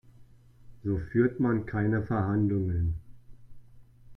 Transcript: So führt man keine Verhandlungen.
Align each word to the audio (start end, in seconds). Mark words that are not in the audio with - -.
So 0.83 0.97
führt 0.97 1.39
man 1.39 1.67
keine 1.67 2.01
Verhandlungen. 2.01 2.95